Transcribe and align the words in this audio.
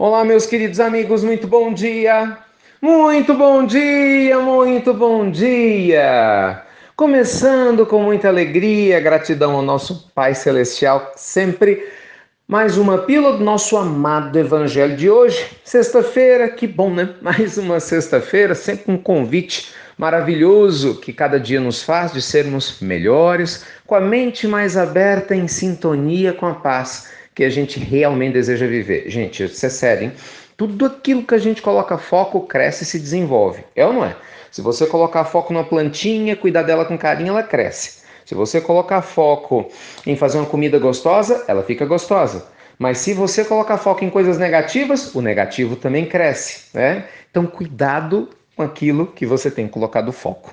Olá, 0.00 0.24
meus 0.24 0.46
queridos 0.46 0.78
amigos, 0.78 1.24
muito 1.24 1.48
bom 1.48 1.74
dia! 1.74 2.38
Muito 2.80 3.34
bom 3.34 3.66
dia, 3.66 4.38
muito 4.38 4.94
bom 4.94 5.28
dia! 5.28 6.62
Começando 6.94 7.84
com 7.84 8.00
muita 8.00 8.28
alegria, 8.28 9.00
gratidão 9.00 9.56
ao 9.56 9.62
nosso 9.62 10.08
Pai 10.14 10.36
Celestial, 10.36 11.14
sempre 11.16 11.84
mais 12.46 12.78
uma 12.78 12.98
pílula 12.98 13.38
do 13.38 13.42
nosso 13.42 13.76
amado 13.76 14.38
Evangelho 14.38 14.96
de 14.96 15.10
hoje, 15.10 15.44
sexta-feira, 15.64 16.48
que 16.48 16.68
bom, 16.68 16.94
né? 16.94 17.14
Mais 17.20 17.58
uma 17.58 17.80
sexta-feira, 17.80 18.54
sempre 18.54 18.92
um 18.92 18.98
convite 18.98 19.74
maravilhoso 19.98 21.00
que 21.00 21.12
cada 21.12 21.40
dia 21.40 21.58
nos 21.58 21.82
faz 21.82 22.12
de 22.12 22.22
sermos 22.22 22.80
melhores, 22.80 23.66
com 23.84 23.96
a 23.96 24.00
mente 24.00 24.46
mais 24.46 24.76
aberta, 24.76 25.34
em 25.34 25.48
sintonia 25.48 26.32
com 26.32 26.46
a 26.46 26.54
paz 26.54 27.17
que 27.38 27.44
a 27.44 27.50
gente 27.50 27.78
realmente 27.78 28.32
deseja 28.32 28.66
viver. 28.66 29.08
Gente, 29.08 29.44
isso 29.44 29.64
é 29.64 29.68
sério, 29.68 30.06
hein? 30.06 30.12
Tudo 30.56 30.86
aquilo 30.86 31.22
que 31.22 31.36
a 31.36 31.38
gente 31.38 31.62
coloca 31.62 31.96
foco 31.96 32.40
cresce 32.40 32.82
e 32.82 32.86
se 32.86 32.98
desenvolve. 32.98 33.62
É 33.76 33.86
ou 33.86 33.92
não 33.92 34.04
é? 34.04 34.16
Se 34.50 34.60
você 34.60 34.88
colocar 34.88 35.24
foco 35.24 35.52
numa 35.52 35.62
plantinha, 35.62 36.34
cuidar 36.34 36.64
dela 36.64 36.84
com 36.84 36.98
carinho, 36.98 37.28
ela 37.28 37.44
cresce. 37.44 38.02
Se 38.24 38.34
você 38.34 38.60
colocar 38.60 39.02
foco 39.02 39.70
em 40.04 40.16
fazer 40.16 40.38
uma 40.38 40.46
comida 40.46 40.80
gostosa, 40.80 41.44
ela 41.46 41.62
fica 41.62 41.86
gostosa. 41.86 42.44
Mas 42.76 42.98
se 42.98 43.14
você 43.14 43.44
colocar 43.44 43.78
foco 43.78 44.04
em 44.04 44.10
coisas 44.10 44.36
negativas, 44.36 45.14
o 45.14 45.20
negativo 45.20 45.76
também 45.76 46.06
cresce, 46.06 46.64
né? 46.74 47.04
Então 47.30 47.46
cuidado 47.46 48.30
com 48.56 48.64
aquilo 48.64 49.06
que 49.06 49.24
você 49.24 49.48
tem 49.48 49.68
colocado 49.68 50.10
foco. 50.10 50.52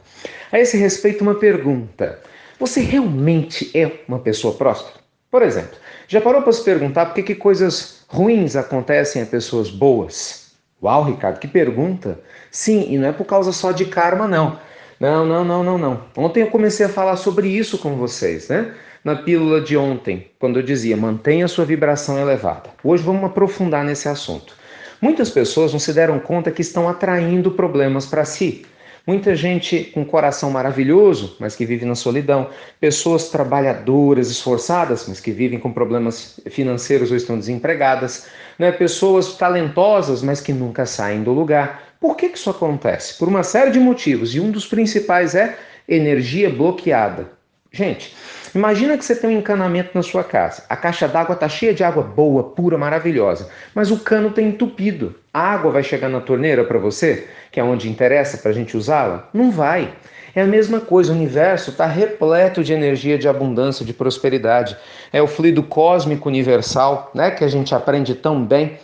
A 0.51 0.59
esse 0.59 0.77
respeito, 0.77 1.23
uma 1.23 1.33
pergunta: 1.33 2.19
você 2.59 2.81
realmente 2.81 3.71
é 3.73 3.91
uma 4.07 4.19
pessoa 4.19 4.53
próspera? 4.53 5.04
Por 5.35 5.43
exemplo, 5.43 5.77
já 6.07 6.21
parou 6.21 6.41
para 6.41 6.53
se 6.53 6.63
perguntar 6.63 7.07
por 7.07 7.15
que, 7.15 7.21
que 7.21 7.35
coisas 7.35 8.05
ruins 8.07 8.55
acontecem 8.55 9.21
a 9.21 9.25
pessoas 9.25 9.69
boas? 9.69 10.53
Uau, 10.81 11.03
Ricardo, 11.03 11.39
que 11.39 11.47
pergunta! 11.49 12.17
Sim, 12.49 12.87
e 12.89 12.97
não 12.97 13.09
é 13.09 13.11
por 13.11 13.25
causa 13.25 13.51
só 13.51 13.73
de 13.73 13.83
karma, 13.83 14.29
não. 14.29 14.57
Não, 14.97 15.25
não, 15.25 15.43
não, 15.43 15.61
não, 15.61 15.77
não. 15.77 16.05
Ontem 16.15 16.43
eu 16.43 16.47
comecei 16.47 16.85
a 16.85 16.89
falar 16.89 17.17
sobre 17.17 17.49
isso 17.49 17.77
com 17.77 17.97
vocês, 17.97 18.47
né? 18.47 18.73
Na 19.03 19.13
pílula 19.13 19.59
de 19.59 19.75
ontem, 19.75 20.31
quando 20.39 20.57
eu 20.57 20.63
dizia 20.63 20.95
mantenha 20.95 21.49
sua 21.49 21.65
vibração 21.65 22.17
elevada. 22.17 22.69
Hoje 22.81 23.03
vamos 23.03 23.25
aprofundar 23.25 23.83
nesse 23.83 24.07
assunto. 24.07 24.55
Muitas 25.01 25.29
pessoas 25.29 25.73
não 25.73 25.81
se 25.81 25.91
deram 25.91 26.17
conta 26.17 26.49
que 26.49 26.61
estão 26.61 26.87
atraindo 26.87 27.51
problemas 27.51 28.05
para 28.05 28.23
si. 28.23 28.65
Muita 29.07 29.35
gente 29.35 29.83
com 29.93 30.03
coração 30.03 30.49
maravilhoso, 30.49 31.37
mas 31.39 31.55
que 31.55 31.63
vive 31.63 31.85
na 31.85 31.93
solidão. 31.93 32.49
Pessoas 32.79 33.29
trabalhadoras, 33.29 34.31
esforçadas, 34.31 35.05
mas 35.07 35.19
que 35.19 35.31
vivem 35.31 35.59
com 35.59 35.71
problemas 35.71 36.39
financeiros 36.49 37.11
ou 37.11 37.17
estão 37.17 37.37
desempregadas. 37.37 38.27
Né? 38.57 38.71
Pessoas 38.71 39.37
talentosas, 39.37 40.23
mas 40.23 40.41
que 40.41 40.51
nunca 40.51 40.87
saem 40.87 41.21
do 41.21 41.31
lugar. 41.31 41.83
Por 41.99 42.15
que, 42.17 42.29
que 42.29 42.37
isso 42.37 42.49
acontece? 42.49 43.15
Por 43.17 43.27
uma 43.27 43.43
série 43.43 43.69
de 43.69 43.79
motivos, 43.79 44.33
e 44.33 44.39
um 44.39 44.49
dos 44.49 44.65
principais 44.65 45.35
é 45.35 45.55
energia 45.87 46.49
bloqueada. 46.49 47.29
Gente, 47.71 48.15
imagina 48.55 48.97
que 48.97 49.05
você 49.05 49.15
tem 49.15 49.29
um 49.29 49.39
encanamento 49.39 49.91
na 49.93 50.01
sua 50.01 50.23
casa. 50.23 50.63
A 50.69 50.75
caixa 50.75 51.07
d'água 51.07 51.33
está 51.33 51.47
cheia 51.47 51.73
de 51.73 51.83
água 51.83 52.01
boa, 52.01 52.43
pura, 52.43 52.77
maravilhosa, 52.77 53.49
mas 53.73 53.91
o 53.91 53.99
cano 53.99 54.29
está 54.29 54.41
entupido. 54.41 55.15
A 55.33 55.39
água 55.39 55.71
vai 55.71 55.83
chegar 55.83 56.09
na 56.09 56.21
torneira 56.21 56.63
para 56.63 56.79
você, 56.79 57.27
que 57.51 57.59
é 57.59 57.63
onde 57.63 57.89
interessa 57.89 58.37
para 58.37 58.51
a 58.51 58.53
gente 58.53 58.75
usá-la? 58.75 59.29
Não 59.33 59.51
vai. 59.51 59.93
É 60.33 60.41
a 60.41 60.47
mesma 60.47 60.81
coisa, 60.81 61.13
o 61.13 61.15
universo 61.15 61.69
está 61.69 61.85
repleto 61.85 62.63
de 62.63 62.73
energia 62.73 63.17
de 63.17 63.27
abundância, 63.27 63.85
de 63.85 63.93
prosperidade. 63.93 64.75
É 65.13 65.21
o 65.21 65.27
fluido 65.27 65.63
cósmico 65.63 66.27
universal, 66.27 67.09
né, 67.13 67.31
que 67.31 67.43
a 67.43 67.47
gente 67.47 67.73
aprende 67.73 68.13
tão 68.15 68.43
bem 68.43 68.77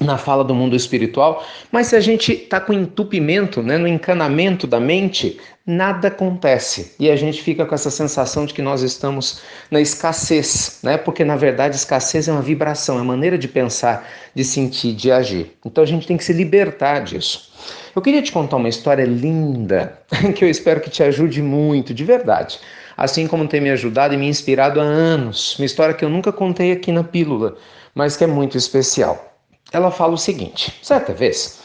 na 0.00 0.18
fala 0.18 0.44
do 0.44 0.54
mundo 0.54 0.76
espiritual, 0.76 1.44
mas 1.72 1.88
se 1.88 1.96
a 1.96 2.00
gente 2.00 2.32
está 2.32 2.60
com 2.60 2.72
entupimento, 2.72 3.62
né, 3.62 3.78
no 3.78 3.88
encanamento 3.88 4.66
da 4.66 4.78
mente, 4.78 5.38
nada 5.66 6.08
acontece 6.08 6.94
e 6.98 7.10
a 7.10 7.16
gente 7.16 7.42
fica 7.42 7.66
com 7.66 7.74
essa 7.74 7.90
sensação 7.90 8.46
de 8.46 8.54
que 8.54 8.62
nós 8.62 8.82
estamos 8.82 9.40
na 9.70 9.80
escassez, 9.80 10.78
né? 10.82 10.96
Porque 10.96 11.24
na 11.24 11.34
verdade 11.34 11.74
escassez 11.74 12.28
é 12.28 12.32
uma 12.32 12.42
vibração, 12.42 12.98
é 12.98 13.00
uma 13.00 13.12
maneira 13.12 13.36
de 13.36 13.48
pensar, 13.48 14.08
de 14.32 14.44
sentir, 14.44 14.94
de 14.94 15.10
agir. 15.10 15.56
Então 15.64 15.82
a 15.82 15.86
gente 15.86 16.06
tem 16.06 16.16
que 16.16 16.24
se 16.24 16.32
libertar 16.32 17.00
disso. 17.00 17.52
Eu 17.96 18.00
queria 18.00 18.22
te 18.22 18.30
contar 18.30 18.56
uma 18.56 18.68
história 18.68 19.04
linda 19.04 19.98
que 20.36 20.44
eu 20.44 20.48
espero 20.48 20.80
que 20.80 20.90
te 20.90 21.02
ajude 21.02 21.42
muito, 21.42 21.92
de 21.92 22.04
verdade. 22.04 22.60
Assim 22.96 23.26
como 23.26 23.48
tem 23.48 23.60
me 23.60 23.70
ajudado 23.70 24.14
e 24.14 24.16
me 24.16 24.28
inspirado 24.28 24.80
há 24.80 24.84
anos. 24.84 25.58
Uma 25.58 25.66
história 25.66 25.94
que 25.94 26.04
eu 26.04 26.08
nunca 26.08 26.32
contei 26.32 26.72
aqui 26.72 26.92
na 26.92 27.02
pílula, 27.02 27.56
mas 27.94 28.16
que 28.16 28.22
é 28.22 28.26
muito 28.26 28.56
especial. 28.56 29.35
Ela 29.72 29.90
fala 29.90 30.14
o 30.14 30.18
seguinte: 30.18 30.74
certa 30.82 31.12
vez 31.12 31.60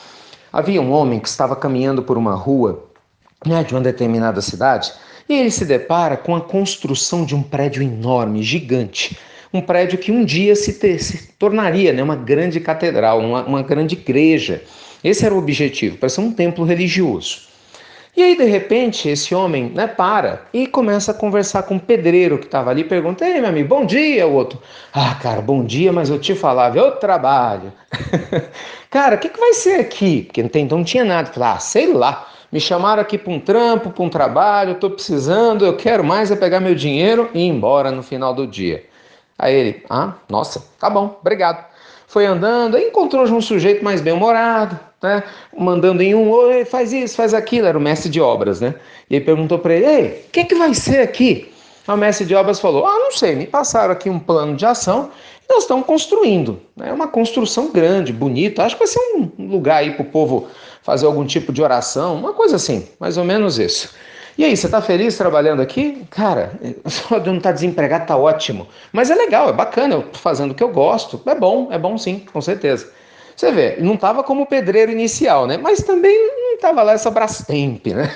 havia 0.52 0.82
um 0.82 0.92
homem 0.92 1.20
que 1.20 1.28
estava 1.28 1.56
caminhando 1.56 2.04
por 2.04 2.18
uma 2.18 2.36
rua 2.36 2.86
né, 3.46 3.64
de 3.64 3.74
uma 3.74 3.82
determinada 3.82 4.42
cidade 4.42 4.92
e 5.30 5.34
ele 5.34 5.52
se 5.52 5.66
depara 5.66 6.18
com 6.18 6.36
a 6.36 6.42
construção 6.42 7.24
de 7.24 7.36
um 7.36 7.42
prédio 7.42 7.82
enorme, 7.82 8.44
gigante. 8.44 9.18
Um 9.54 9.62
prédio 9.62 9.98
que 9.98 10.12
um 10.12 10.24
dia 10.24 10.56
se, 10.56 10.74
ter, 10.74 11.00
se 11.00 11.34
tornaria 11.34 11.92
né, 11.92 12.02
uma 12.02 12.16
grande 12.16 12.60
catedral, 12.60 13.20
uma, 13.20 13.44
uma 13.44 13.62
grande 13.62 13.96
igreja. 13.96 14.62
Esse 15.04 15.26
era 15.26 15.34
o 15.34 15.38
objetivo, 15.38 15.98
para 15.98 16.10
ser 16.10 16.22
um 16.22 16.32
templo 16.32 16.64
religioso. 16.64 17.51
E 18.22 18.24
aí, 18.24 18.38
de 18.38 18.46
repente, 18.46 19.10
esse 19.10 19.34
homem 19.34 19.72
né, 19.74 19.88
para 19.88 20.44
e 20.54 20.68
começa 20.68 21.10
a 21.10 21.14
conversar 21.16 21.64
com 21.64 21.78
o 21.78 21.80
pedreiro 21.80 22.38
que 22.38 22.46
estava 22.46 22.70
ali. 22.70 22.84
Pergunta: 22.84 23.26
Ei, 23.26 23.42
meu 23.42 23.50
amigo, 23.50 23.68
bom 23.68 23.84
dia. 23.84 24.28
O 24.28 24.34
outro: 24.34 24.62
Ah, 24.94 25.16
cara, 25.16 25.42
bom 25.42 25.66
dia, 25.66 25.92
mas 25.92 26.08
eu 26.08 26.20
te 26.20 26.36
falava, 26.36 26.78
eu 26.78 26.92
trabalho. 26.98 27.74
cara, 28.92 29.16
o 29.16 29.18
que, 29.18 29.28
que 29.28 29.40
vai 29.40 29.54
ser 29.54 29.80
aqui? 29.80 30.22
Porque 30.22 30.40
então 30.40 30.78
não 30.78 30.86
tinha 30.86 31.04
nada. 31.04 31.32
Falei: 31.34 31.50
Ah, 31.50 31.58
sei 31.58 31.92
lá. 31.92 32.28
Me 32.52 32.60
chamaram 32.60 33.02
aqui 33.02 33.18
para 33.18 33.34
um 33.34 33.40
trampo, 33.40 33.90
para 33.90 34.04
um 34.04 34.10
trabalho, 34.10 34.74
estou 34.74 34.92
precisando, 34.92 35.66
eu 35.66 35.76
quero 35.76 36.04
mais 36.04 36.30
é 36.30 36.36
pegar 36.36 36.60
meu 36.60 36.76
dinheiro 36.76 37.28
e 37.34 37.40
ir 37.40 37.48
embora 37.48 37.90
no 37.90 38.04
final 38.04 38.36
do 38.36 38.46
dia. 38.46 38.86
Aí 39.36 39.56
ele: 39.56 39.84
Ah, 39.90 40.14
nossa, 40.30 40.64
tá 40.80 40.92
bom, 40.92 41.18
obrigado. 41.20 41.71
Foi 42.12 42.26
andando, 42.26 42.78
encontrou 42.78 43.24
um 43.24 43.40
sujeito 43.40 43.86
mais 43.86 44.02
bem-humorado, 44.02 44.78
né? 45.02 45.24
Mandando 45.58 46.04
em 46.04 46.14
um, 46.14 46.30
oi, 46.30 46.66
faz 46.66 46.92
isso, 46.92 47.16
faz 47.16 47.34
aquilo, 47.34 47.68
era 47.68 47.78
o 47.78 47.80
mestre 47.80 48.10
de 48.10 48.20
obras, 48.20 48.60
né? 48.60 48.76
E 49.10 49.16
ele 49.16 49.24
perguntou 49.24 49.58
para 49.58 49.74
ele, 49.74 49.86
ei, 49.86 50.26
o 50.28 50.30
que, 50.30 50.44
que 50.44 50.56
vai 50.56 50.74
ser 50.74 51.00
aqui? 51.00 51.50
o 51.88 51.96
mestre 51.96 52.26
de 52.26 52.36
obras 52.36 52.60
falou, 52.60 52.86
ah, 52.86 53.00
não 53.00 53.14
sei, 53.14 53.34
me 53.34 53.48
passaram 53.48 53.94
aqui 53.94 54.10
um 54.10 54.20
plano 54.20 54.58
de 54.58 54.66
ação 54.66 55.10
e 55.42 55.54
nós 55.54 55.64
estamos 55.64 55.86
construindo. 55.86 56.60
É 56.82 56.88
né? 56.88 56.92
uma 56.92 57.08
construção 57.08 57.72
grande, 57.72 58.12
bonita, 58.12 58.66
acho 58.66 58.76
que 58.76 58.80
vai 58.80 58.88
ser 58.90 59.00
um 59.16 59.48
lugar 59.48 59.78
aí 59.78 59.92
para 59.92 60.04
o 60.04 60.06
povo 60.06 60.50
fazer 60.84 61.06
algum 61.06 61.26
tipo 61.26 61.54
de 61.54 61.64
oração, 61.64 62.16
uma 62.16 62.34
coisa 62.34 62.58
assim, 62.58 62.90
mais 63.00 63.18
ou 63.18 63.24
menos 63.24 63.58
isso. 63.58 63.94
E 64.38 64.46
aí, 64.46 64.56
você 64.56 64.68
está 64.68 64.82
feliz 64.82 65.18
trabalhando 65.18 65.62
aqui? 65.62 66.06
Cara, 66.10 66.54
só 66.86 67.20
de 67.20 67.30
não 67.30 67.38
estar 67.38 67.50
tá 67.50 67.54
desempregado 67.54 68.06
tá 68.06 68.18
ótimo. 68.18 68.68
Mas 68.92 69.10
é 69.10 69.16
legal, 69.16 69.50
é 69.50 69.54
bacana, 69.54 69.96
eu 69.96 70.04
tô 70.04 70.18
fazendo 70.20 70.52
o 70.52 70.56
que 70.56 70.64
eu 70.64 70.70
gosto. 70.70 71.22
É 71.26 71.36
bom, 71.36 71.68
é 71.72 71.78
bom 71.78 71.98
sim, 71.98 72.26
com 72.32 72.42
certeza. 72.42 72.90
Você 73.36 73.52
vê, 73.52 73.78
não 73.80 73.96
estava 73.96 74.24
como 74.24 74.46
pedreiro 74.46 74.92
inicial, 74.92 75.48
né? 75.48 75.58
Mas 75.58 75.82
também 75.82 76.16
não 76.16 76.54
estava 76.54 76.84
lá 76.84 76.94
essa 76.94 77.10
Brastemp, 77.10 77.88
né? 77.88 78.12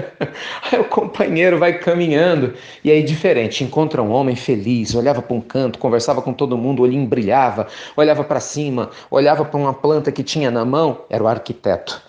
aí 0.70 0.80
o 0.80 0.84
companheiro 0.84 1.58
vai 1.58 1.78
caminhando 1.78 2.54
e 2.82 2.90
aí 2.90 3.02
diferente, 3.02 3.64
encontra 3.64 4.02
um 4.02 4.10
homem 4.10 4.34
feliz, 4.34 4.94
olhava 4.94 5.20
para 5.20 5.36
um 5.36 5.40
canto, 5.40 5.78
conversava 5.78 6.22
com 6.22 6.32
todo 6.32 6.56
mundo, 6.56 6.80
o 6.80 6.82
olhinho 6.84 7.06
brilhava, 7.06 7.66
olhava 7.96 8.24
para 8.24 8.40
cima, 8.40 8.90
olhava 9.10 9.44
para 9.44 9.60
uma 9.60 9.74
planta 9.74 10.10
que 10.10 10.22
tinha 10.22 10.50
na 10.50 10.64
mão, 10.64 11.02
era 11.10 11.22
o 11.22 11.28
arquiteto. 11.28 12.00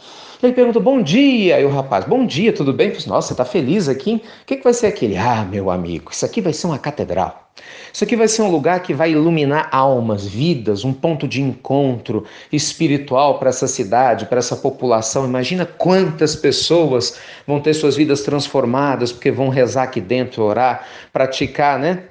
Ele 0.44 0.52
pergunta, 0.52 0.80
bom 0.80 1.02
dia. 1.02 1.60
E 1.62 1.64
o 1.64 1.70
rapaz, 1.70 2.04
bom 2.04 2.26
dia, 2.26 2.52
tudo 2.52 2.74
bem? 2.74 2.92
Falei, 2.92 3.08
Nossa, 3.08 3.28
você 3.30 3.34
está 3.34 3.46
feliz 3.46 3.88
aqui? 3.88 4.16
O 4.42 4.46
que, 4.46 4.58
que 4.58 4.64
vai 4.64 4.74
ser 4.74 4.88
aquele? 4.88 5.16
Ah, 5.16 5.46
meu 5.50 5.72
amigo, 5.72 6.12
isso 6.12 6.26
aqui 6.26 6.42
vai 6.42 6.52
ser 6.52 6.68
uma 6.68 6.78
catedral. 6.78 7.50
Isso 7.94 8.04
aqui 8.04 8.16
vai 8.16 8.28
ser 8.28 8.42
um 8.42 8.52
lugar 8.52 8.82
que 8.82 8.94
vai 8.94 9.12
iluminar 9.12 9.70
almas, 9.72 10.28
vidas, 10.28 10.84
um 10.84 10.92
ponto 10.92 11.30
de 11.30 11.42
encontro 11.42 12.26
espiritual 12.52 13.40
para 13.40 13.50
essa 13.50 13.68
cidade, 13.68 14.26
para 14.26 14.40
essa 14.40 14.58
população. 14.58 15.24
Imagina 15.24 15.66
quantas 15.66 16.36
pessoas 16.36 17.20
vão 17.48 17.62
ter 17.62 17.74
suas 17.74 17.96
vidas 17.96 18.22
transformadas 18.22 19.14
porque 19.14 19.32
vão 19.32 19.48
rezar 19.48 19.84
aqui 19.84 20.02
dentro, 20.02 20.44
orar, 20.44 20.86
praticar, 21.14 21.80
né? 21.80 22.04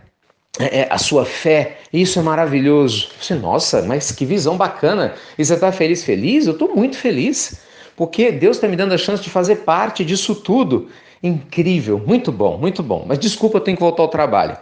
É, 0.59 0.81
é 0.81 0.87
a 0.89 0.97
sua 0.97 1.27
fé, 1.27 1.79
isso 1.93 2.19
é 2.19 2.23
maravilhoso. 2.23 3.11
Você, 3.21 3.35
nossa, 3.35 3.83
mas 3.83 4.11
que 4.11 4.25
visão 4.25 4.57
bacana! 4.57 5.15
E 5.37 5.45
você 5.45 5.53
está 5.53 5.71
feliz? 5.71 6.03
Feliz? 6.03 6.47
Eu 6.47 6.53
estou 6.53 6.75
muito 6.75 6.97
feliz 6.97 7.61
porque 7.97 8.33
Deus 8.33 8.57
está 8.57 8.69
me 8.69 8.77
dando 8.77 8.95
a 8.95 8.99
chance 8.99 9.23
de 9.23 9.31
fazer 9.31 9.57
parte 9.57 10.05
disso 10.05 10.35
tudo. 10.35 10.89
Incrível, 11.23 12.03
muito 12.05 12.33
bom, 12.33 12.59
muito 12.59 12.83
bom. 12.83 13.05
Mas 13.07 13.19
desculpa, 13.19 13.59
eu 13.59 13.61
tenho 13.63 13.77
que 13.77 13.83
voltar 13.83 14.03
ao 14.03 14.09
trabalho. 14.09 14.57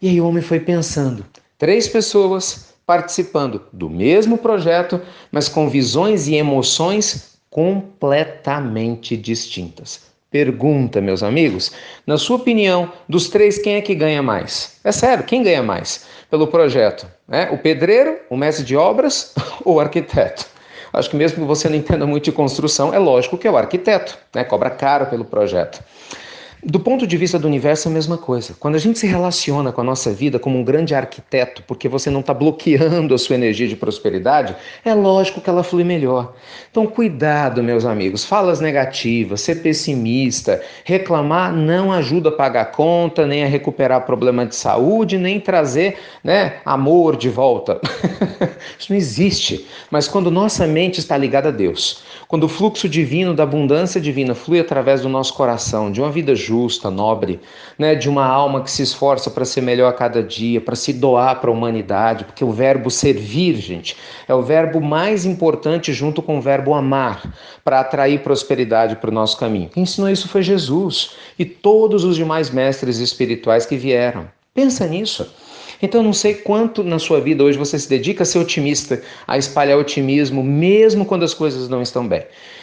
E 0.00 0.08
aí 0.08 0.20
o 0.20 0.26
homem 0.26 0.42
foi 0.42 0.60
pensando: 0.60 1.24
três 1.58 1.88
pessoas 1.88 2.74
participando 2.86 3.62
do 3.72 3.88
mesmo 3.88 4.36
projeto, 4.36 5.00
mas 5.30 5.48
com 5.48 5.68
visões 5.68 6.26
e 6.26 6.34
emoções 6.34 7.38
completamente 7.48 9.16
distintas. 9.16 10.10
Pergunta, 10.30 11.00
meus 11.00 11.22
amigos, 11.22 11.70
na 12.06 12.16
sua 12.16 12.36
opinião, 12.36 12.90
dos 13.06 13.28
três, 13.28 13.58
quem 13.58 13.74
é 13.74 13.82
que 13.82 13.94
ganha 13.94 14.22
mais? 14.22 14.78
É 14.82 14.90
sério, 14.90 15.24
quem 15.24 15.42
ganha 15.42 15.62
mais 15.62 16.06
pelo 16.30 16.46
projeto? 16.46 17.06
né? 17.32 17.48
O 17.50 17.56
pedreiro, 17.56 18.18
o 18.28 18.36
mestre 18.36 18.62
de 18.62 18.76
obras 18.76 19.34
ou 19.64 19.76
o 19.76 19.80
arquiteto? 19.80 20.46
Acho 20.92 21.08
que 21.08 21.16
mesmo 21.16 21.38
que 21.38 21.44
você 21.44 21.68
não 21.68 21.76
entenda 21.76 22.06
muito 22.06 22.24
de 22.24 22.32
construção, 22.32 22.92
é 22.92 22.98
lógico 22.98 23.38
que 23.38 23.48
é 23.48 23.50
o 23.50 23.56
arquiteto, 23.56 24.18
né? 24.34 24.44
Cobra 24.44 24.70
caro 24.70 25.06
pelo 25.06 25.24
projeto. 25.24 25.82
Do 26.64 26.78
ponto 26.78 27.08
de 27.08 27.16
vista 27.16 27.40
do 27.40 27.48
universo, 27.48 27.88
é 27.88 27.90
a 27.90 27.94
mesma 27.94 28.16
coisa. 28.16 28.54
Quando 28.56 28.76
a 28.76 28.78
gente 28.78 28.96
se 28.96 29.04
relaciona 29.04 29.72
com 29.72 29.80
a 29.80 29.84
nossa 29.84 30.12
vida 30.12 30.38
como 30.38 30.56
um 30.56 30.62
grande 30.62 30.94
arquiteto, 30.94 31.60
porque 31.66 31.88
você 31.88 32.08
não 32.08 32.20
está 32.20 32.32
bloqueando 32.32 33.12
a 33.12 33.18
sua 33.18 33.34
energia 33.34 33.66
de 33.66 33.74
prosperidade, 33.74 34.54
é 34.84 34.94
lógico 34.94 35.40
que 35.40 35.50
ela 35.50 35.64
flui 35.64 35.82
melhor. 35.82 36.34
Então, 36.70 36.86
cuidado, 36.86 37.64
meus 37.64 37.84
amigos. 37.84 38.24
Falas 38.24 38.60
negativas, 38.60 39.40
ser 39.40 39.56
pessimista, 39.56 40.62
reclamar 40.84 41.52
não 41.52 41.90
ajuda 41.90 42.28
a 42.28 42.32
pagar 42.32 42.62
a 42.62 42.66
conta, 42.66 43.26
nem 43.26 43.42
a 43.42 43.48
recuperar 43.48 44.06
problema 44.06 44.46
de 44.46 44.54
saúde, 44.54 45.18
nem 45.18 45.40
trazer 45.40 45.98
né, 46.22 46.60
amor 46.64 47.16
de 47.16 47.28
volta. 47.28 47.80
Isso 48.78 48.92
não 48.92 48.96
existe. 48.96 49.66
Mas 49.90 50.06
quando 50.06 50.30
nossa 50.30 50.64
mente 50.64 51.00
está 51.00 51.16
ligada 51.16 51.48
a 51.48 51.52
Deus, 51.52 52.04
quando 52.28 52.44
o 52.44 52.48
fluxo 52.48 52.88
divino 52.88 53.34
da 53.34 53.42
abundância 53.42 54.00
divina 54.00 54.32
flui 54.32 54.60
através 54.60 55.02
do 55.02 55.08
nosso 55.08 55.34
coração, 55.34 55.90
de 55.90 56.00
uma 56.00 56.10
vida 56.10 56.34
justa, 56.36 56.51
nobre, 56.90 57.40
né, 57.78 57.94
de 57.94 58.08
uma 58.08 58.26
alma 58.26 58.62
que 58.62 58.70
se 58.70 58.82
esforça 58.82 59.30
para 59.30 59.44
ser 59.44 59.60
melhor 59.60 59.88
a 59.88 59.92
cada 59.92 60.22
dia, 60.22 60.60
para 60.60 60.76
se 60.76 60.92
doar 60.92 61.40
para 61.40 61.50
a 61.50 61.52
humanidade, 61.52 62.24
porque 62.24 62.44
o 62.44 62.50
verbo 62.50 62.90
servir, 62.90 63.56
gente, 63.56 63.96
é 64.28 64.34
o 64.34 64.42
verbo 64.42 64.80
mais 64.80 65.24
importante 65.24 65.92
junto 65.92 66.22
com 66.22 66.38
o 66.38 66.40
verbo 66.40 66.74
amar, 66.74 67.22
para 67.64 67.80
atrair 67.80 68.22
prosperidade 68.22 68.96
para 68.96 69.10
o 69.10 69.14
nosso 69.14 69.38
caminho. 69.38 69.68
Quem 69.68 69.82
ensinou 69.82 70.10
isso 70.10 70.28
foi 70.28 70.42
Jesus 70.42 71.12
e 71.38 71.44
todos 71.44 72.04
os 72.04 72.16
demais 72.16 72.50
mestres 72.50 72.98
espirituais 72.98 73.66
que 73.66 73.76
vieram. 73.76 74.26
Pensa 74.54 74.86
nisso. 74.86 75.32
Então, 75.82 76.00
não 76.00 76.12
sei 76.12 76.34
quanto 76.34 76.84
na 76.84 77.00
sua 77.00 77.20
vida 77.20 77.42
hoje 77.42 77.58
você 77.58 77.76
se 77.76 77.88
dedica 77.88 78.22
a 78.22 78.26
ser 78.26 78.38
otimista, 78.38 79.02
a 79.26 79.36
espalhar 79.36 79.76
otimismo, 79.76 80.42
mesmo 80.42 81.04
quando 81.04 81.24
as 81.24 81.34
coisas 81.34 81.68
não 81.68 81.82
estão 81.82 82.06
bem. 82.06 82.22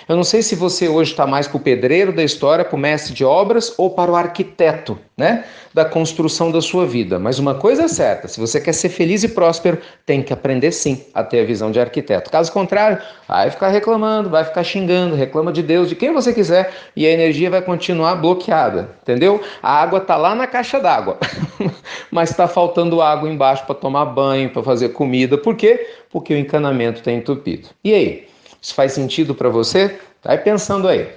Eu 0.09 0.15
não 0.15 0.23
sei 0.23 0.41
se 0.41 0.55
você 0.55 0.89
hoje 0.89 1.11
está 1.11 1.27
mais 1.27 1.47
para 1.47 1.57
o 1.57 1.59
pedreiro 1.59 2.11
da 2.11 2.23
história, 2.23 2.65
para 2.65 2.75
o 2.75 2.79
mestre 2.79 3.13
de 3.13 3.23
obras 3.23 3.75
ou 3.77 3.91
para 3.91 4.11
o 4.11 4.15
arquiteto, 4.15 4.97
né? 5.15 5.43
Da 5.71 5.85
construção 5.85 6.51
da 6.51 6.61
sua 6.61 6.87
vida. 6.87 7.19
Mas 7.19 7.37
uma 7.37 7.53
coisa 7.53 7.83
é 7.83 7.87
certa: 7.87 8.27
se 8.27 8.39
você 8.39 8.59
quer 8.59 8.73
ser 8.73 8.89
feliz 8.89 9.23
e 9.23 9.27
próspero, 9.27 9.77
tem 10.07 10.23
que 10.23 10.33
aprender 10.33 10.71
sim 10.71 11.05
a 11.13 11.23
ter 11.23 11.41
a 11.41 11.45
visão 11.45 11.69
de 11.69 11.79
arquiteto. 11.79 12.31
Caso 12.31 12.51
contrário, 12.51 12.97
vai 13.27 13.51
ficar 13.51 13.67
reclamando, 13.67 14.31
vai 14.31 14.43
ficar 14.43 14.63
xingando, 14.63 15.13
reclama 15.13 15.53
de 15.53 15.61
Deus, 15.61 15.87
de 15.87 15.95
quem 15.95 16.11
você 16.11 16.33
quiser, 16.33 16.73
e 16.95 17.05
a 17.05 17.11
energia 17.11 17.51
vai 17.51 17.61
continuar 17.61 18.15
bloqueada, 18.15 18.89
entendeu? 19.03 19.39
A 19.61 19.79
água 19.79 19.99
está 19.99 20.17
lá 20.17 20.33
na 20.33 20.47
caixa 20.47 20.79
d'água, 20.79 21.19
mas 22.09 22.31
está 22.31 22.47
faltando 22.47 22.99
água 22.99 23.29
embaixo 23.29 23.63
para 23.63 23.75
tomar 23.75 24.05
banho, 24.05 24.49
para 24.49 24.63
fazer 24.63 24.89
comida. 24.89 25.37
Por 25.37 25.55
quê? 25.55 25.87
Porque 26.09 26.33
o 26.33 26.37
encanamento 26.37 26.97
está 26.97 27.11
entupido. 27.11 27.67
E 27.83 27.93
aí? 27.93 28.38
Isso 28.61 28.73
faz 28.73 28.91
sentido 28.91 29.33
para 29.33 29.49
você? 29.49 29.97
Vai 30.21 30.37
pensando 30.37 30.85
aí. 30.89 31.07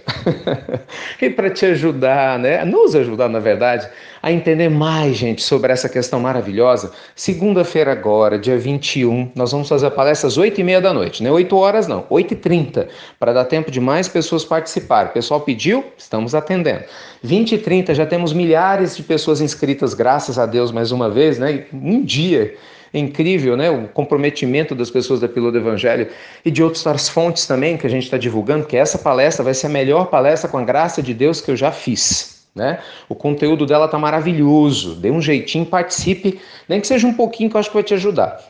e 1.20 1.28
para 1.28 1.50
te 1.50 1.66
ajudar, 1.66 2.38
né? 2.38 2.64
Nos 2.64 2.94
ajudar, 2.94 3.28
na 3.28 3.40
verdade, 3.40 3.88
a 4.22 4.30
entender 4.30 4.68
mais, 4.68 5.16
gente, 5.16 5.42
sobre 5.42 5.72
essa 5.72 5.88
questão 5.88 6.20
maravilhosa, 6.20 6.92
segunda-feira 7.16 7.90
agora, 7.90 8.38
dia 8.38 8.56
21, 8.56 9.32
nós 9.34 9.50
vamos 9.50 9.68
fazer 9.68 9.86
a 9.86 9.90
palestra 9.90 10.28
às 10.28 10.38
8 10.38 10.60
e 10.60 10.62
meia 10.62 10.80
da 10.80 10.94
noite, 10.94 11.20
né? 11.20 11.32
8 11.32 11.56
horas 11.56 11.88
não, 11.88 12.06
8 12.08 12.34
e 12.34 12.36
30, 12.36 12.88
para 13.18 13.32
dar 13.32 13.44
tempo 13.46 13.72
de 13.72 13.80
mais 13.80 14.06
pessoas 14.06 14.44
participarem. 14.44 15.10
O 15.10 15.14
pessoal 15.14 15.40
pediu, 15.40 15.84
estamos 15.98 16.32
atendendo. 16.32 16.84
20 17.24 17.56
e 17.56 17.58
30, 17.58 17.94
já 17.96 18.06
temos 18.06 18.32
milhares 18.32 18.96
de 18.96 19.02
pessoas 19.02 19.40
inscritas, 19.40 19.94
graças 19.94 20.38
a 20.38 20.46
Deus, 20.46 20.70
mais 20.70 20.92
uma 20.92 21.10
vez, 21.10 21.40
né? 21.40 21.64
Um 21.72 22.04
dia 22.04 22.54
é 22.92 22.98
incrível, 22.98 23.56
né? 23.56 23.70
O 23.70 23.88
comprometimento 23.88 24.74
das 24.74 24.90
pessoas 24.90 25.20
da 25.20 25.28
Pílula 25.28 25.52
do 25.52 25.58
Evangelho 25.58 26.08
e 26.44 26.50
de 26.50 26.62
outras 26.62 27.08
fontes 27.08 27.46
também 27.46 27.76
que 27.76 27.86
a 27.86 27.90
gente 27.90 28.04
está 28.04 28.18
divulgando, 28.18 28.66
que 28.66 28.76
essa 28.76 28.98
palestra 28.98 29.42
vai 29.42 29.54
ser 29.54 29.66
a 29.66 29.70
melhor 29.70 30.06
palestra 30.06 30.48
com 30.48 30.58
a 30.58 30.64
graça 30.64 31.02
de 31.02 31.14
Deus 31.14 31.40
que 31.40 31.50
eu 31.50 31.56
já 31.56 31.72
fiz. 31.72 32.42
Né? 32.54 32.80
O 33.08 33.14
conteúdo 33.14 33.64
dela 33.64 33.88
tá 33.88 33.98
maravilhoso. 33.98 34.94
Dê 34.94 35.10
um 35.10 35.22
jeitinho, 35.22 35.64
participe, 35.64 36.38
nem 36.68 36.80
que 36.80 36.86
seja 36.86 37.06
um 37.06 37.14
pouquinho 37.14 37.48
que 37.48 37.56
eu 37.56 37.60
acho 37.60 37.70
que 37.70 37.74
vai 37.74 37.82
te 37.82 37.94
ajudar. 37.94 38.40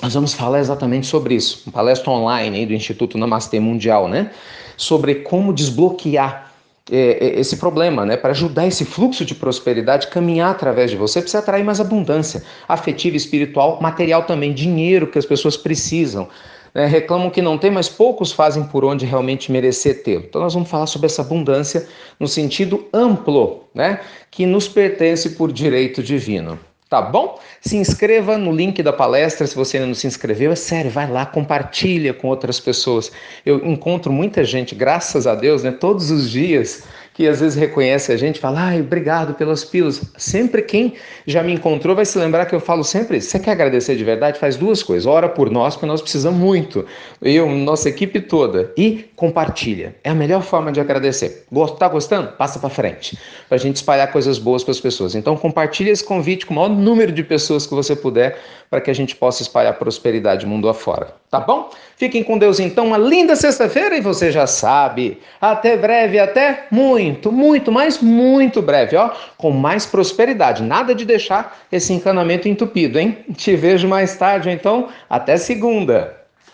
Nós 0.00 0.14
vamos 0.14 0.32
falar 0.32 0.58
exatamente 0.58 1.06
sobre 1.06 1.34
isso, 1.34 1.64
uma 1.66 1.72
palestra 1.72 2.10
online 2.10 2.58
aí 2.58 2.66
do 2.66 2.72
Instituto 2.72 3.18
Namastê 3.18 3.60
Mundial, 3.60 4.08
né? 4.08 4.30
Sobre 4.76 5.16
como 5.16 5.52
desbloquear 5.52 6.51
esse 6.90 7.56
problema, 7.56 8.04
né? 8.04 8.16
Para 8.16 8.30
ajudar 8.30 8.66
esse 8.66 8.84
fluxo 8.84 9.24
de 9.24 9.34
prosperidade 9.34 10.08
caminhar 10.08 10.50
através 10.50 10.90
de 10.90 10.96
você, 10.96 11.20
precisa 11.20 11.38
atrair 11.38 11.64
mais 11.64 11.80
abundância 11.80 12.42
afetiva, 12.68 13.16
espiritual, 13.16 13.80
material 13.80 14.24
também, 14.24 14.52
dinheiro 14.52 15.06
que 15.06 15.18
as 15.18 15.26
pessoas 15.26 15.56
precisam. 15.56 16.28
Né? 16.74 16.86
Reclamam 16.86 17.30
que 17.30 17.42
não 17.42 17.58
tem, 17.58 17.70
mas 17.70 17.88
poucos 17.88 18.32
fazem 18.32 18.64
por 18.64 18.84
onde 18.84 19.06
realmente 19.06 19.52
merecer 19.52 20.02
tê-lo. 20.02 20.24
Então 20.24 20.40
nós 20.40 20.54
vamos 20.54 20.68
falar 20.68 20.86
sobre 20.86 21.06
essa 21.06 21.22
abundância 21.22 21.86
no 22.18 22.26
sentido 22.26 22.86
amplo, 22.92 23.64
né? 23.74 24.00
Que 24.30 24.46
nos 24.46 24.66
pertence 24.66 25.30
por 25.30 25.52
direito 25.52 26.02
divino. 26.02 26.58
Tá 26.92 27.00
bom? 27.00 27.40
Se 27.62 27.78
inscreva 27.78 28.36
no 28.36 28.52
link 28.52 28.82
da 28.82 28.92
palestra 28.92 29.46
se 29.46 29.56
você 29.56 29.78
ainda 29.78 29.86
não 29.86 29.94
se 29.94 30.06
inscreveu. 30.06 30.52
É 30.52 30.54
sério, 30.54 30.90
vai 30.90 31.10
lá, 31.10 31.24
compartilha 31.24 32.12
com 32.12 32.28
outras 32.28 32.60
pessoas. 32.60 33.10
Eu 33.46 33.66
encontro 33.66 34.12
muita 34.12 34.44
gente, 34.44 34.74
graças 34.74 35.26
a 35.26 35.34
Deus, 35.34 35.62
né, 35.62 35.70
todos 35.70 36.10
os 36.10 36.28
dias 36.30 36.82
que 37.14 37.28
às 37.28 37.40
vezes 37.40 37.58
reconhece 37.58 38.10
a 38.10 38.16
gente, 38.16 38.40
fala, 38.40 38.60
ai, 38.60 38.80
obrigado 38.80 39.34
pelas 39.34 39.64
pílulas. 39.64 40.02
Sempre 40.16 40.62
quem 40.62 40.94
já 41.26 41.42
me 41.42 41.52
encontrou 41.52 41.94
vai 41.94 42.04
se 42.04 42.18
lembrar 42.18 42.46
que 42.46 42.54
eu 42.54 42.60
falo 42.60 42.82
sempre 42.82 43.18
isso. 43.18 43.30
Você 43.30 43.38
quer 43.38 43.52
agradecer 43.52 43.96
de 43.96 44.04
verdade? 44.04 44.38
Faz 44.38 44.56
duas 44.56 44.82
coisas. 44.82 45.06
Ora 45.06 45.28
por 45.28 45.50
nós, 45.50 45.74
porque 45.74 45.86
nós 45.86 46.00
precisamos 46.00 46.38
muito. 46.38 46.86
Eu, 47.20 47.48
nossa 47.50 47.88
equipe 47.88 48.20
toda. 48.20 48.72
E 48.76 49.04
compartilha. 49.14 49.94
É 50.02 50.10
a 50.10 50.14
melhor 50.14 50.42
forma 50.42 50.72
de 50.72 50.80
agradecer. 50.80 51.46
Tá 51.78 51.88
gostando? 51.88 52.32
Passa 52.32 52.58
para 52.58 52.70
frente. 52.70 53.18
Para 53.48 53.56
a 53.56 53.60
gente 53.60 53.76
espalhar 53.76 54.10
coisas 54.10 54.38
boas 54.38 54.64
para 54.64 54.72
as 54.72 54.80
pessoas. 54.80 55.14
Então 55.14 55.36
compartilha 55.36 55.90
esse 55.90 56.04
convite 56.04 56.46
com 56.46 56.54
o 56.54 56.56
maior 56.56 56.70
número 56.70 57.12
de 57.12 57.22
pessoas 57.22 57.66
que 57.66 57.74
você 57.74 57.94
puder 57.94 58.38
para 58.70 58.80
que 58.80 58.90
a 58.90 58.94
gente 58.94 59.14
possa 59.14 59.42
espalhar 59.42 59.78
prosperidade 59.78 60.46
mundo 60.46 60.68
afora. 60.68 61.21
Tá 61.32 61.40
bom? 61.40 61.70
Fiquem 61.96 62.22
com 62.22 62.36
Deus 62.36 62.60
então. 62.60 62.88
Uma 62.88 62.98
linda 62.98 63.34
sexta-feira 63.34 63.96
e 63.96 64.02
você 64.02 64.30
já 64.30 64.46
sabe. 64.46 65.18
Até 65.40 65.78
breve, 65.78 66.18
até 66.18 66.66
muito, 66.70 67.32
muito, 67.32 67.72
mas 67.72 68.02
muito 68.02 68.60
breve, 68.60 68.96
ó, 68.96 69.12
com 69.38 69.50
mais 69.50 69.86
prosperidade. 69.86 70.62
Nada 70.62 70.94
de 70.94 71.06
deixar 71.06 71.56
esse 71.72 71.90
encanamento 71.90 72.48
entupido, 72.48 72.98
hein? 72.98 73.24
Te 73.34 73.56
vejo 73.56 73.88
mais 73.88 74.14
tarde, 74.14 74.50
então. 74.50 74.90
Até 75.08 75.38
segunda. 75.38 76.21